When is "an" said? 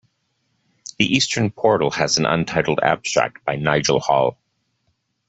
2.17-2.25